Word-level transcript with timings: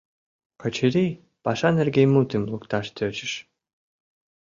Качырий 0.61 1.11
паша 1.43 1.69
нерген 1.79 2.09
мутым 2.15 2.43
лукташ 2.51 2.85
тӧчыш. 2.95 3.33